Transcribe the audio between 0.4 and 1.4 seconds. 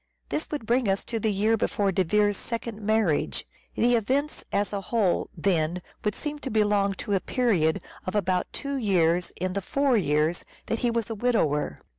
would bring us to the